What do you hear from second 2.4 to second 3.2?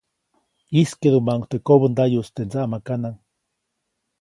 ndsaʼmakanaŋ.